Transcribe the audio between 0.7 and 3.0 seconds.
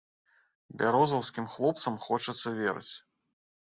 Бярозаўскім хлопцам хочацца верыць.